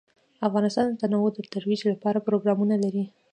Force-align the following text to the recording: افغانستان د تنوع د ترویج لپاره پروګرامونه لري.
افغانستان 0.47 0.85
د 0.87 0.93
تنوع 1.01 1.27
د 1.33 1.39
ترویج 1.53 1.81
لپاره 1.91 2.25
پروګرامونه 2.27 2.75
لري. 2.83 3.03